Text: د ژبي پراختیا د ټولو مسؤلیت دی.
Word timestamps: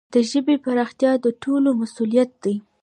د 0.13 0.15
ژبي 0.31 0.55
پراختیا 0.65 1.11
د 1.23 1.27
ټولو 1.43 1.69
مسؤلیت 1.81 2.31
دی. 2.43 2.55